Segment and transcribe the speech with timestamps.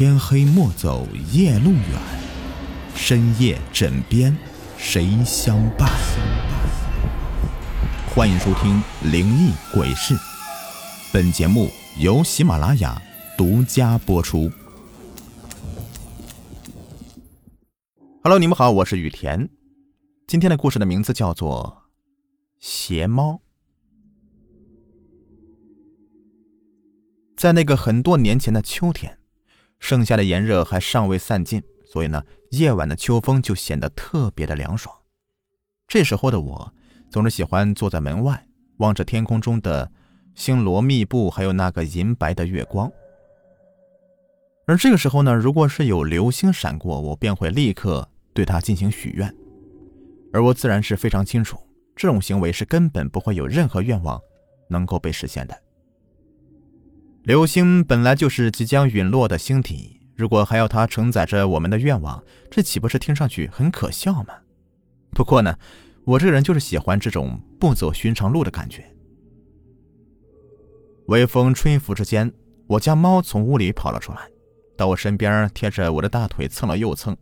[0.00, 2.00] 天黑莫走夜路远，
[2.94, 4.34] 深夜枕边
[4.78, 5.90] 谁相伴？
[8.08, 8.82] 欢迎收听
[9.12, 10.14] 《灵异鬼事》，
[11.12, 11.68] 本节目
[11.98, 12.98] 由喜马拉雅
[13.36, 14.50] 独家播出。
[18.22, 19.50] Hello，你们好，我是雨田。
[20.26, 21.82] 今天的故事的名字叫做
[22.58, 23.32] 《邪猫》。
[27.36, 29.18] 在那个很多年前的秋天，
[29.80, 34.94] 盛夏的炎热还尚未散尽，所以呢，夜晚的秋风就显得特别的凉爽。
[35.88, 36.72] 这时候的我，
[37.10, 39.90] 总是喜欢坐在门外，望着天空中的
[40.36, 42.88] 星罗密布，还有那个银白的月光。
[44.66, 49.34] 而这个时候呢，如果是有流星闪过，我便会立刻对它进行许愿。
[50.32, 51.58] 而我自然是非常清楚，
[51.96, 54.20] 这种行为是根本不会有任何愿望
[54.68, 55.62] 能够被实现的。
[57.22, 64.34] 流星本来就是即将陨落的星体，如果还要它承载着我们的愿望，这岂不是听上去很可笑吗？
[65.10, 65.58] 不过呢，
[66.04, 68.84] 我这人就是喜欢这种不走寻常路的感觉。
[71.08, 72.32] 微风吹拂之间，
[72.66, 74.20] 我家猫从屋里跑了出来，
[74.74, 77.14] 到我身边贴着我的大腿蹭了又蹭。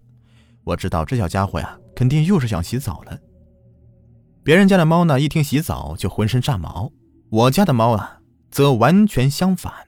[0.63, 3.19] 我知道这小家伙呀，肯定又是想洗澡了。
[4.45, 6.93] 别人家的猫呢，一听洗澡就浑身炸毛；
[7.31, 9.88] 我家的猫啊，则完全相反。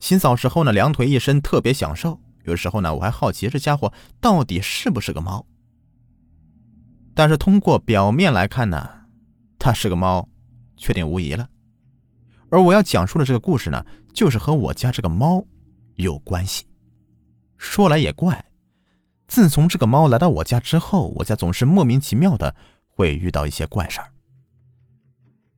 [0.00, 2.18] 洗澡时候呢，两腿一伸，特别享受。
[2.44, 5.46] 有时候呢，我还好奇这家伙到底是不是个猫。
[7.14, 8.88] 但是通过表面来看呢，
[9.58, 10.26] 它是个猫，
[10.76, 11.48] 确定无疑了。
[12.48, 13.84] 而我要讲述的这个故事呢，
[14.14, 15.44] 就是和我家这个猫
[15.96, 16.66] 有关系。
[17.58, 18.42] 说来也怪，
[19.28, 22.56] 自从这个猫来到我家之后，我家总是莫名其妙的
[22.88, 24.10] 会遇到一些怪事儿。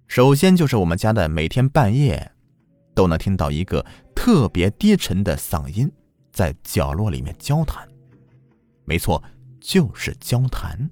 [0.09, 2.33] 首先就是我们家的每天半夜。
[2.95, 5.91] 都能听到一个特别低沉的嗓音
[6.33, 7.89] 在角落里面交谈，
[8.85, 9.23] 没错，
[9.61, 10.91] 就是交谈。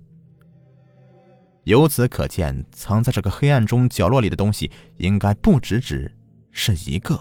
[1.65, 6.11] 由此可见，藏在这个黑暗中角落里的东西应该不只只
[6.51, 7.21] 是一个，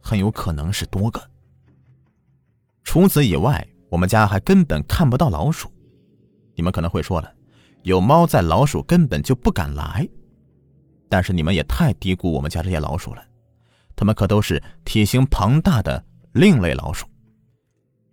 [0.00, 1.20] 很有可能是多个。
[2.84, 5.70] 除此以外，我们家还根本看不到老鼠。
[6.54, 7.32] 你们可能会说了，
[7.82, 10.06] 有猫在，老鼠根本就不敢来。
[11.08, 13.24] 但是你们也太低估我们家这些老鼠了。
[14.00, 16.02] 它们可都是体型庞大的
[16.32, 17.06] 另类老鼠，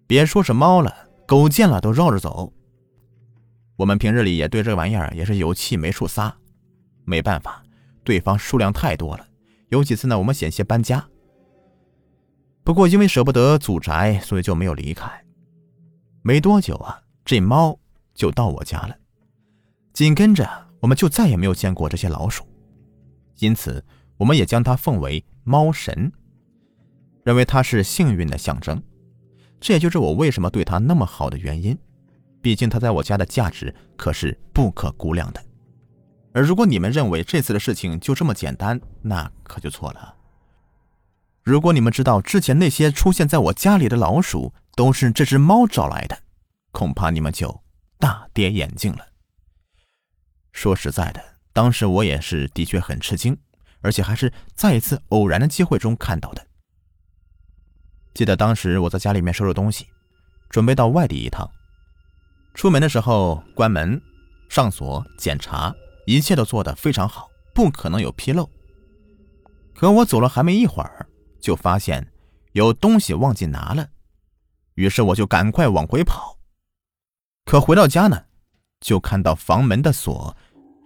[0.05, 0.93] 别说是猫了，
[1.25, 2.51] 狗见了都绕着走。
[3.77, 6.35] 我们平日里也对这玩意儿也是有气没处撒，
[7.05, 7.63] 没办法，
[8.03, 9.25] 对方数量太多了。
[9.69, 11.07] 有几次呢，我们险些搬家，
[12.65, 15.09] 不过因为舍不得祖宅，所以就没有离开。
[16.21, 17.79] 没多久啊，这猫
[18.13, 18.97] 就到我家了，
[19.93, 22.45] 紧跟着我们就再也没有见过这些老鼠，
[23.37, 23.81] 因此
[24.17, 25.23] 我们也将它奉为。
[25.47, 26.11] 猫神
[27.23, 28.83] 认为它是幸运的象征，
[29.61, 31.77] 这也就是我为什么对它那么好的原因。
[32.41, 35.41] 毕竟它在我家的价值可是不可估量的。
[36.33, 40.15] 而如果你们认为这次的事情就这么简单，那可就错了。
[41.43, 46.19] 如果你们知道之前那些出现在我家里的老鼠都是这只猫找来的，
[46.73, 47.63] 恐怕你们就
[47.97, 48.99] 大跌眼镜了。
[50.51, 53.37] 说实在的，当时我也是的确很吃惊。
[53.81, 56.45] 而且还是在一次偶然的机会中看到的。
[58.13, 59.88] 记得当时我在家里面收拾东西，
[60.49, 61.49] 准备到外地一趟。
[62.55, 64.01] 出门的时候关门、
[64.49, 65.73] 上锁、检查，
[66.07, 68.49] 一切都做得非常好，不可能有纰漏。
[69.75, 71.07] 可我走了还没一会儿，
[71.39, 72.11] 就发现
[72.53, 73.88] 有东西忘记拿了，
[74.73, 76.39] 于是我就赶快往回跑。
[77.45, 78.25] 可回到家呢，
[78.79, 80.35] 就看到房门的锁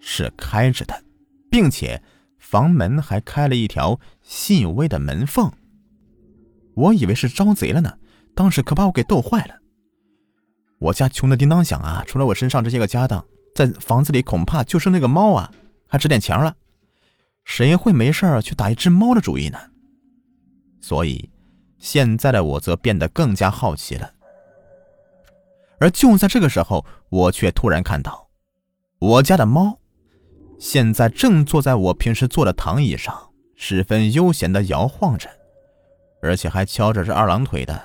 [0.02, 1.04] 是开着的，
[1.50, 2.04] 并且。
[2.42, 5.54] 房门还开了一条细微的门缝，
[6.74, 8.00] 我以为是招贼了呢，
[8.36, 9.62] 当时可把我给逗坏了。
[10.80, 13.24] 我家穷的叮当响啊，除了我身上这些个家当，
[13.56, 15.54] 在房子里恐怕就剩那个猫啊，
[15.88, 16.58] 还值点钱了。
[17.46, 19.58] 谁会没事去打一只猫的主意呢？
[20.82, 21.30] 所以，
[21.78, 24.14] 现在的我则变得更加好奇了。
[25.80, 28.30] 而就在这个时候，我却突然看到
[29.00, 29.78] 我家的猫。
[30.62, 35.28] 现在正坐在我平时坐的躺椅上，十分悠闲地摇晃着，
[36.22, 37.82] 而且还敲着这二郎腿的。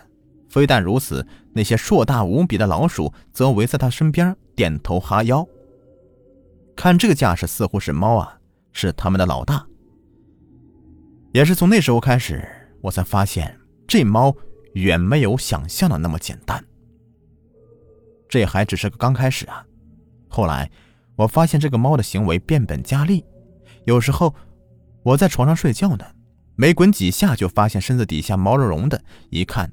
[0.50, 5.48] 非但如此，那些硕大无比的老鼠则围在他身边点头哈腰。
[6.76, 8.38] 看这个架势，似乎是猫啊，
[8.72, 9.66] 是他们的老大。
[11.32, 12.46] 也是从那时候开始，
[12.82, 13.58] 我才发现
[13.88, 14.36] 这猫
[14.74, 16.62] 远没有想象的那么简单。
[18.28, 19.64] 这还只是个刚开始啊，
[20.28, 20.70] 后来。
[21.16, 23.24] 我发现这个猫的行为变本加厉，
[23.84, 24.34] 有时候
[25.02, 26.04] 我在床上睡觉呢，
[26.54, 29.72] 没滚几下就发现身子底下毛茸茸的，一看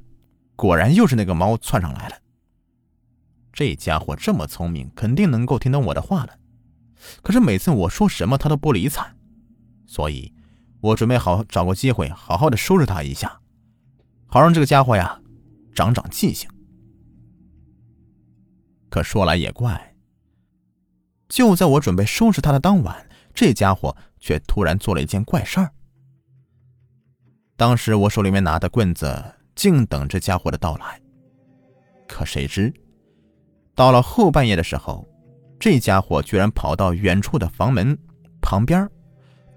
[0.56, 2.16] 果然又是那个猫窜上来了。
[3.52, 6.40] 这家伙这么聪明，肯定能够听懂我的话了。
[7.22, 9.14] 可是每次我说什么，他都不理睬，
[9.86, 10.34] 所以，
[10.80, 13.42] 我准备好找个机会，好好的收拾他一下，
[14.26, 15.20] 好让这个家伙呀，
[15.76, 16.50] 长长记性。
[18.90, 19.93] 可说来也怪，
[21.34, 25.72] 就在我准备收拾他的当晚，这家伙却突然做了一件怪事儿。
[27.56, 31.02] 当时我手里面拿的棍子，静等这家伙的到来。
[32.08, 32.72] 可谁知，
[33.74, 35.10] 到了后半夜的时候，
[35.60, 37.98] 这家伙居然跑到远处的房门
[38.40, 38.88] 旁边，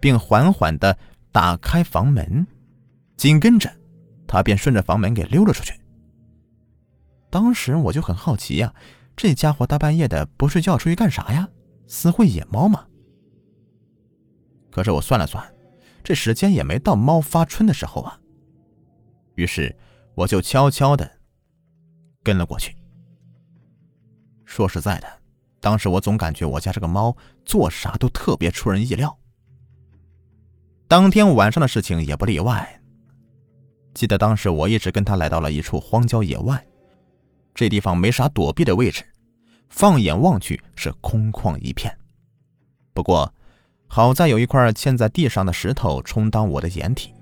[0.00, 0.96] 并缓缓的
[1.30, 2.46] 打开房门，
[3.18, 3.70] 紧跟着，
[4.26, 5.78] 他便顺着房门给溜了出去。
[7.28, 8.72] 当时我就很好奇呀，
[9.14, 11.46] 这家伙大半夜的不睡觉出去干啥呀？
[11.86, 12.86] 私会野猫吗？
[14.70, 15.44] 可是我算了算。
[16.02, 18.20] 这时间也没到猫发春的时候啊，
[19.34, 19.74] 于是
[20.14, 21.10] 我就悄悄的
[22.22, 22.76] 跟了过去。
[24.44, 25.08] 说实在的，
[25.60, 29.18] 当时我总感觉我家这个猫做啥都特别出人意料。
[30.86, 32.80] 当天晚上的事情也不例外。
[33.92, 36.64] 记得当时我一直跟他来到了一处荒郊野外，
[37.52, 39.04] 这地方没啥躲避的位置，
[39.68, 41.96] 放眼望去是空旷一片。
[42.92, 43.32] 不过。
[43.88, 47.14] 好在有一块嵌在地上的石头充当我的掩体。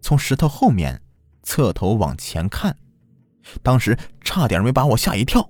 [0.00, 0.98] 从石头后面
[1.42, 2.74] 侧头往前看，
[3.62, 5.46] 当时差点没把我吓一跳。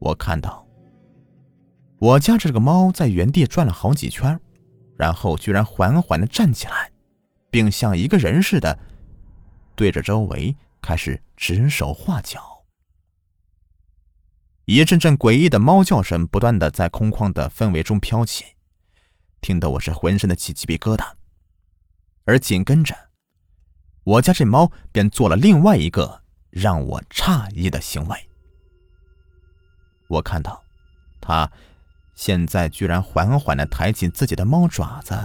[0.00, 0.66] 我看到
[2.00, 4.38] 我家这个猫在原地转了好几圈，
[4.96, 6.90] 然后居然缓缓的站起来，
[7.52, 8.76] 并像一个人似的，
[9.76, 12.49] 对着周围开始指手画脚。
[14.72, 18.44] 一阵阵诡异的猫叫声不断的在空旷的氛围中飘起，
[19.40, 21.04] 听得我是浑身的起鸡皮疙瘩。
[22.24, 22.94] 而紧跟着，
[24.04, 28.16] 我家这猫便做了另外一个让我诧异的行为。
[30.06, 30.62] 我看到，
[31.20, 31.50] 它
[32.14, 35.18] 现在居然缓缓的抬起自己的猫爪子，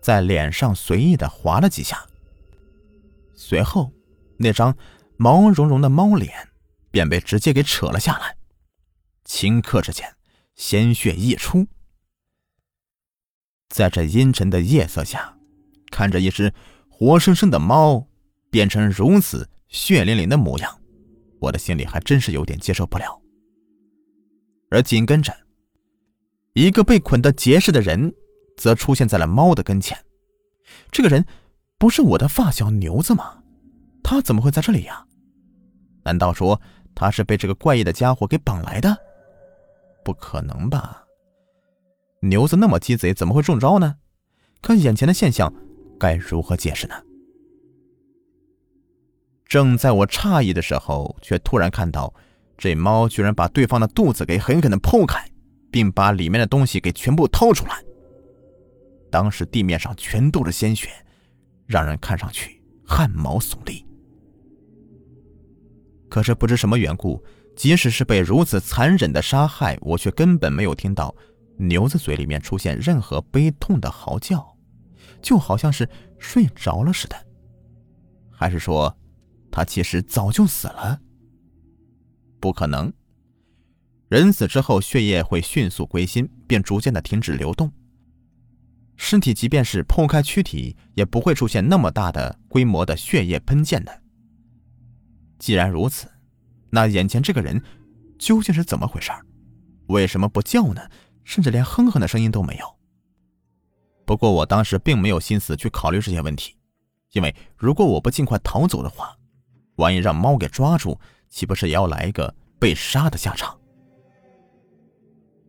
[0.00, 2.02] 在脸上随意的划了几下，
[3.34, 3.92] 随后，
[4.38, 4.74] 那张
[5.18, 6.48] 毛茸茸的猫脸
[6.90, 8.34] 便被直接给扯了下来。
[9.24, 10.14] 顷刻之间，
[10.54, 11.66] 鲜血溢出。
[13.68, 15.36] 在这阴沉的夜色下，
[15.90, 16.52] 看着一只
[16.88, 18.06] 活生生的猫
[18.50, 20.80] 变成如此血淋淋的模样，
[21.40, 23.20] 我的心里还真是有点接受不了。
[24.70, 25.34] 而紧跟着，
[26.52, 28.14] 一个被捆得结实的人
[28.56, 29.98] 则出现在了猫的跟前。
[30.92, 31.24] 这个人
[31.78, 33.42] 不是我的发小牛子吗？
[34.02, 35.04] 他怎么会在这里呀？
[36.04, 36.60] 难道说
[36.94, 38.96] 他是被这个怪异的家伙给绑来的？
[40.04, 41.04] 不可能吧！
[42.20, 43.96] 牛子那么鸡贼，怎么会中招呢？
[44.60, 45.52] 可眼前的现象
[45.98, 46.94] 该如何解释呢？
[49.46, 52.12] 正在我诧异的时候，却突然看到
[52.56, 55.28] 这猫居然把对方的肚子给狠狠的剖开，
[55.70, 57.82] 并把里面的东西给全部掏出来。
[59.10, 60.88] 当时地面上全都是鲜血，
[61.66, 63.86] 让人看上去汗毛耸立。
[66.08, 67.22] 可是不知什么缘故。
[67.56, 71.14] 即使是被如此残忍的杀害，我却根本没有听到
[71.56, 74.56] 牛子嘴里面出现任何悲痛的嚎叫，
[75.22, 77.16] 就好像是睡着了似的。
[78.30, 78.94] 还是说，
[79.52, 81.00] 他其实早就死了？
[82.40, 82.92] 不可能，
[84.08, 87.72] 人死之后血液会迅速归心，并逐渐的停止流动。
[88.96, 94.02] 身体即便是剖开躯体，也不会出现那么大的规模的血液喷溅的。
[95.38, 96.10] 既然如此。
[96.74, 97.62] 那眼前这个人
[98.18, 99.12] 究竟是怎么回事？
[99.86, 100.82] 为什么不叫呢？
[101.22, 102.66] 甚至连哼哼的声音都没有。
[104.04, 106.56] 不过我当时并没有心思去考虑这些问题，
[107.12, 109.16] 因为如果我不尽快逃走的话，
[109.76, 113.56] 万一让猫给抓住，岂不是也要来一个被杀的下场？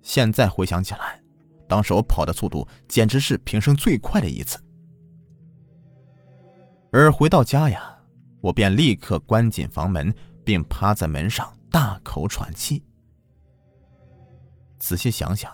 [0.04, 1.20] 现在回想起来，
[1.68, 4.64] 当时我跑的速度简直是平生最快的一次。
[6.92, 7.98] 而回到家呀，
[8.42, 10.14] 我便立刻关紧房门。
[10.46, 12.84] 并趴在门上大口喘气。
[14.78, 15.52] 仔细想想，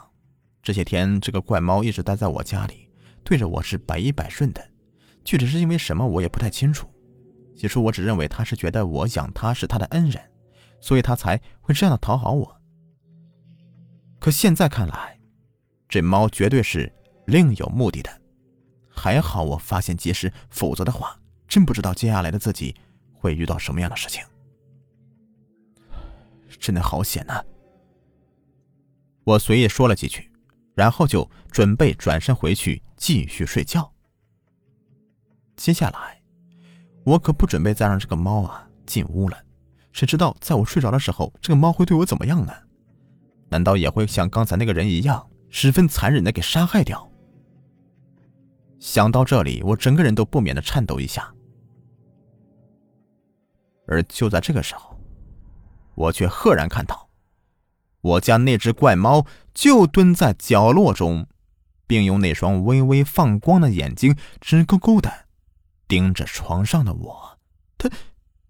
[0.62, 2.90] 这些天这个怪猫一直待在我家里，
[3.24, 4.70] 对着我是百依百顺的。
[5.24, 6.88] 具体是因为什么，我也不太清楚。
[7.56, 10.22] 起初我只认为它是觉得我养它是它的恩人，
[10.82, 12.62] 所以它才会这样的讨好我。
[14.20, 15.20] 可现在看来，
[15.88, 16.92] 这猫绝对是
[17.26, 18.22] 另有目的的。
[18.90, 21.18] 还好我发现及时，否则的话，
[21.48, 22.76] 真不知道接下来的自己
[23.14, 24.24] 会遇到什么样的事情。
[26.62, 27.44] 真的好险呐！
[29.26, 30.32] 我随意说了几句，
[30.76, 33.92] 然后就准备转身回去继续睡觉。
[35.58, 36.22] 接下来，
[37.04, 39.38] 我可不准备再让这个猫啊进屋了。
[39.92, 42.54] 谁知道在我睡着的时候，这个猫会对我怎么样呢？
[43.50, 47.12] 难道也会像刚才那个人一样，十分残忍的给杀害掉？
[48.80, 51.34] 想到这里，我整个人都不免的颤抖一下。
[53.88, 54.98] 而就在这个时候，
[55.96, 57.10] 我却赫然看到，
[58.02, 61.28] 我家那只怪猫就蹲在角落中，
[61.86, 65.26] 并用那双微微放光的眼睛直勾勾的
[65.88, 67.40] 盯着床上的我。
[67.78, 67.90] 它，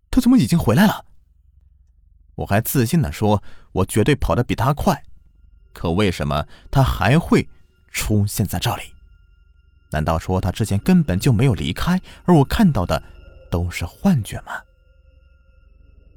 [0.09, 1.05] 它怎么已经回来了？
[2.35, 5.03] 我还自信的说，我绝对跑得比他快。
[5.73, 7.47] 可为什么他还会
[7.91, 8.83] 出现在这里？
[9.91, 13.01] 难道说他之前根本就没有离开，而我看到的
[13.49, 14.53] 都是幻觉吗？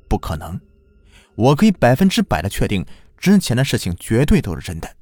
[0.09, 0.61] 不可能！
[1.37, 2.85] 我可以百分之百的确定，
[3.17, 4.97] 之前的事情绝对都是真的。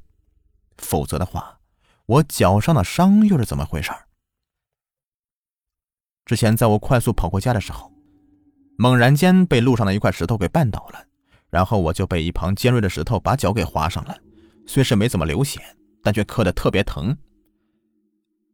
[0.79, 1.61] 否则的话，
[2.07, 3.91] 我脚上的伤又是怎么回事？
[6.25, 7.91] 之前在我快速跑回家的时候。
[8.79, 11.05] 猛然间被路上的一块石头给绊倒了，
[11.51, 14.19] 然后我就被一旁尖锐的石头把脚给划伤了。
[14.67, 15.61] 虽是没怎么流血，
[16.03, 17.17] 但却磕得特别疼。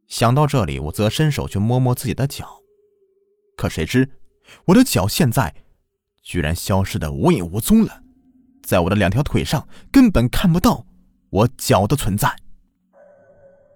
[0.06, 2.60] 想到这里，我则伸手去摸摸自己的脚，
[3.56, 4.10] 可谁知
[4.66, 5.54] 我的脚现在
[6.28, 8.02] 居然消失的无影无踪了，
[8.62, 10.84] 在我的两条腿上根本看不到
[11.30, 12.36] 我脚的存在。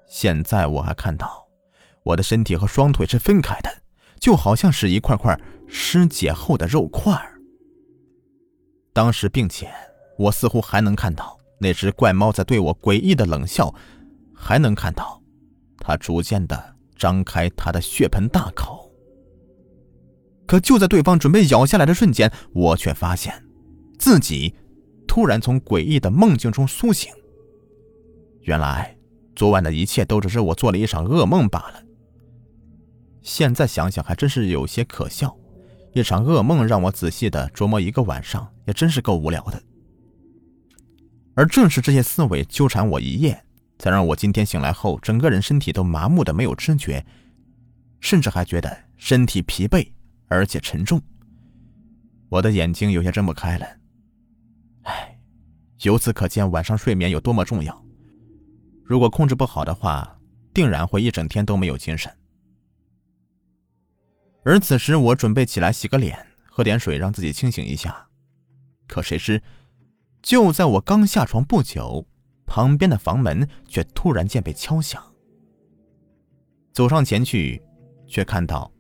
[0.07, 1.49] 现在我还看到
[2.03, 3.71] 我的身体和双腿是分开的。
[4.21, 7.13] 就好像是一块块尸解后的肉块
[8.93, 9.69] 当时，并且
[10.17, 13.75] 我似乎还能看到那只怪猫在对我诡异的冷笑，
[14.33, 15.21] 还能看到
[15.79, 18.82] 它逐渐的张开它的血盆大口。
[20.47, 23.43] 可就在对方准备咬下来的瞬间，我却发现
[23.99, 24.55] 自己
[25.07, 27.13] 突然从诡异的梦境中苏醒。
[28.43, 28.97] 原来，
[29.35, 31.83] 昨晚的一切都只是我做了一场噩梦罢了。
[33.23, 35.35] 现在想想还真是有些可笑，
[35.95, 39.63] 一场噩梦让我仔细的琢磨一个晚上，也真是够无聊的。
[41.35, 43.43] 而正是这些思维纠缠我一夜，
[43.79, 47.07] 才让我今天醒来后，整个人身体都麻木的没有知觉，
[48.01, 49.87] 甚至还觉得身体疲惫
[50.33, 51.01] 而且沉重。
[52.29, 53.67] 我的眼睛有些睁不开了。
[54.85, 55.21] 唉，
[55.83, 57.85] 由此可见晚上睡眠有多么重要。
[58.83, 60.19] 如果控制不好的话，
[60.55, 62.11] 定然会一整天都没有精神。
[64.45, 68.09] 而此时，我准备起来洗个脸，喝点水，让自己清醒一下。
[68.89, 69.41] 可谁知，
[70.23, 72.07] 就在我刚下床不久，
[72.47, 75.03] 旁边的房门却突然间被敲响。
[76.73, 77.63] 走上前去，
[78.07, 78.72] 却看到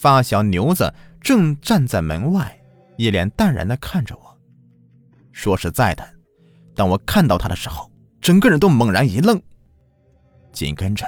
[0.00, 2.58] 发小牛子正站在门外，
[2.96, 4.38] 一脸淡然的看着我。
[5.30, 6.02] 说实在的，
[6.74, 9.38] 当我看到他的时候，整个人都猛然一愣，
[10.52, 11.06] 紧跟着，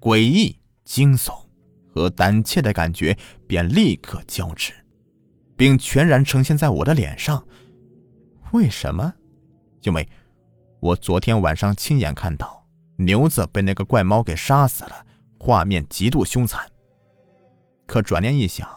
[0.00, 1.32] 诡异惊悚。
[1.94, 3.16] 和胆怯的感觉
[3.46, 4.72] 便立刻交织，
[5.56, 7.46] 并全然呈现在我的脸上。
[8.50, 9.14] 为什么？
[9.82, 10.06] 因为，
[10.80, 12.66] 我昨天晚上亲眼看到
[12.96, 15.06] 牛子被那个怪猫给杀死了，
[15.38, 16.68] 画面极度凶残。
[17.86, 18.68] 可转念一想，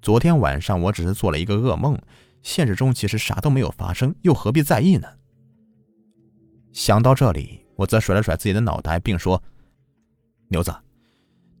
[0.00, 1.98] 昨天晚上我只是做了一个噩梦，
[2.42, 5.08] 现实中其实啥都没有发生，又何必在意呢？
[6.72, 9.42] 想到这里，我则甩了甩自己的脑袋，并说
[10.48, 10.74] ：“牛子。”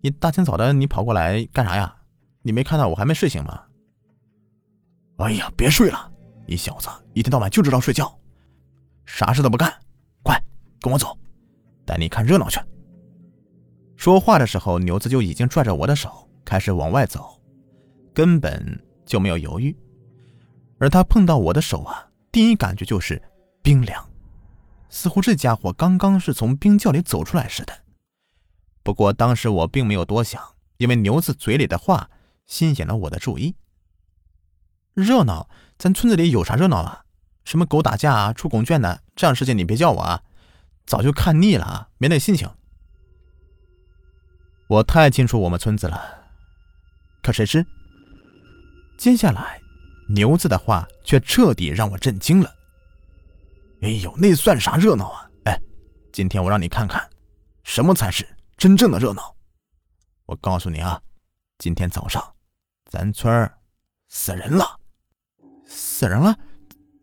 [0.04, 1.96] 你大清早的，你跑过来干啥呀？
[2.42, 3.62] 你没看到我还没睡醒吗？
[5.18, 6.12] 哎呀，别睡了！
[6.46, 8.12] 你小子一天到晚就知道睡觉，
[9.06, 9.72] 啥事都不干，
[10.24, 10.42] 快
[10.80, 11.16] 跟我走，
[11.86, 12.58] 带你看热闹去。
[13.96, 17.40] 说话的时候，牛子就已经拽着我的手开始往外走，
[18.14, 19.76] 根本就没有犹豫。
[20.78, 23.22] 而他碰到我的手啊，第一感觉就是
[23.62, 24.08] 冰凉，
[24.88, 27.72] 似乎这家伙刚刚是从冰窖里走出来似的。
[28.82, 30.42] 不过当时我并没有多想，
[30.78, 32.10] 因为牛子嘴里的话
[32.46, 33.54] 吸引了我的注意。
[34.94, 37.04] 热闹，咱村子里有啥热闹啊？
[37.44, 40.22] 什么狗打架啊、出拱圈的这样事情，你别叫我啊！
[40.84, 42.50] 早就看腻了啊，没那心情。
[44.68, 46.21] 我太清楚我们村子了，
[47.22, 47.64] 可谁知，
[48.98, 49.60] 接下来
[50.08, 52.52] 牛子的话却彻底让我震惊了。
[53.82, 55.30] 哎呦，那算啥热闹啊？
[55.44, 55.60] 哎，
[56.12, 57.08] 今天我让你看看，
[57.62, 58.26] 什么才是。
[58.58, 59.34] 真正的热闹，
[60.26, 61.00] 我告诉你啊，
[61.58, 62.22] 今天早上，
[62.84, 63.52] 咱村儿
[64.08, 64.78] 死人了，
[65.66, 66.38] 死人了，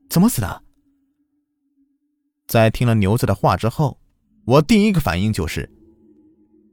[0.09, 0.63] 怎么死的？
[2.47, 3.99] 在听了牛子的话之后，
[4.45, 5.69] 我第一个反应就是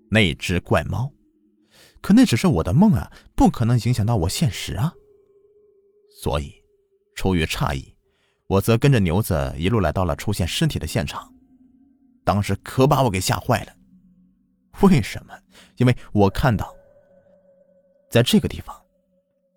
[0.09, 1.11] 那只怪猫，
[2.07, 4.95] 可那只是我的梦啊，不可能影响到我现实啊。
[6.23, 6.55] 所以，
[7.17, 7.97] 出于诧异，
[8.47, 11.35] 我则跟着牛子一路来到了出现尸体的现场，
[12.23, 13.73] 当时可把我给吓坏了。
[14.83, 15.37] 为什么？
[15.79, 16.73] 因为我看到，
[18.09, 18.81] 在这个地方，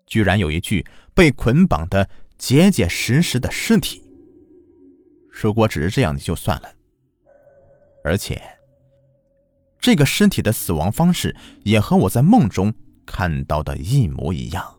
[0.06, 4.02] 居然有一具被捆绑的结结实实的尸体。
[5.28, 6.74] 如果只是这样就算了，
[8.02, 8.42] 而且
[9.80, 11.34] 这个尸体的死亡方式
[11.64, 12.72] 也和我在梦中
[13.06, 14.78] 看到的一模一样。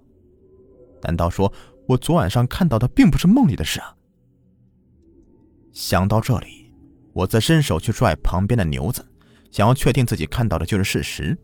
[1.01, 1.51] 难道说
[1.88, 3.96] 我昨晚上看到的并不是梦里的事啊？
[5.74, 6.72] 想到这里，
[7.13, 9.03] 我则伸手去拽旁边的牛子，
[9.51, 11.38] 想要确定自己看到的就是事实。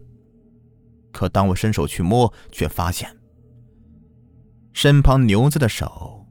[1.11, 3.09] 可当我伸手去摸，却发现
[4.73, 6.23] 身旁牛子的手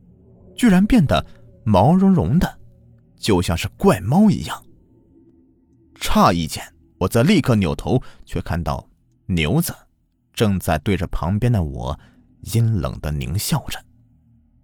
[0.54, 1.26] 居然变得
[1.64, 2.60] 毛茸茸的，
[3.16, 4.64] 就像是怪猫一样。
[5.96, 6.62] 诧异间，
[6.98, 8.88] 我则立刻扭头，却看到
[9.26, 9.74] 牛子
[10.32, 11.98] 正在对着旁边的我
[12.54, 13.78] 阴冷的狞笑着，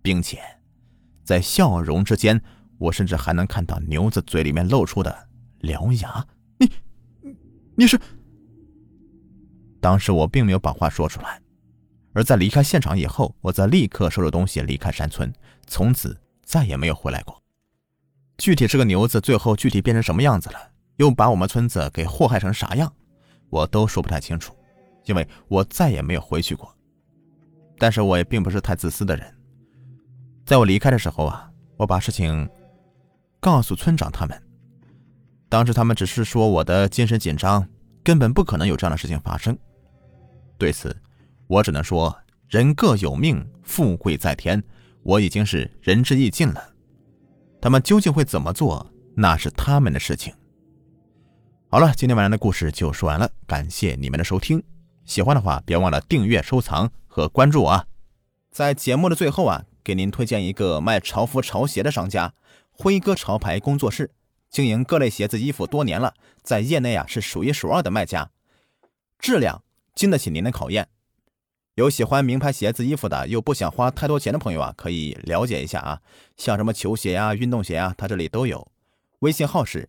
[0.00, 0.40] 并且
[1.24, 2.42] 在笑容之间。
[2.78, 5.28] 我甚至还能看到牛子嘴里面露出的
[5.60, 6.26] 獠牙。
[6.58, 6.68] 你，
[7.76, 7.96] 你是？
[9.80, 11.40] 当时我并没有把话说出来，
[12.12, 15.32] 而在离开现场以后，我则立刻收拾东西离开山村，
[15.68, 17.40] 从此再也没有回来过。
[18.36, 20.71] 具体这个牛子最后具体变成什么样子了，
[21.02, 22.90] 又把我们村子给祸害成啥样，
[23.50, 24.56] 我都说不太清楚，
[25.04, 26.72] 因为我再也没有回去过。
[27.76, 29.26] 但是我也并不是太自私的人，
[30.46, 32.48] 在我离开的时候啊，我把事情。
[33.40, 34.40] 告诉村长他们，
[35.48, 37.68] 当时他们只是说我的精神紧张，
[38.04, 39.58] 根本不可能有这样的事情发生。
[40.56, 40.96] 对此，
[41.48, 42.16] 我只能说
[42.48, 44.62] 人各有命，富贵在天，
[45.02, 46.72] 我已经是仁至义尽了。
[47.60, 50.32] 他们究竟会怎么做，那是他们的事情。
[51.74, 54.62] 好了，今天晚上的故事就说完了，感谢你们的收听。
[55.06, 57.86] 喜欢的话，别忘了订阅、收藏和关注啊！
[58.50, 62.34] 在节目的最后啊，给您推荐一个卖潮服、潮鞋的商家。
[62.72, 64.10] 辉哥潮牌工作室
[64.50, 66.12] 经营各类鞋子衣服多年了，
[66.42, 68.28] 在业内啊是数一数二的卖家，
[69.18, 69.62] 质量
[69.94, 70.88] 经得起您的考验。
[71.76, 76.02] 有喜欢名牌鞋子衣服的，又不想花太多钱的朋友啊，可以了解一下啊。
[76.36, 78.70] 像什么球鞋啊、运动鞋啊，他这里都有。
[79.20, 79.88] 微信号是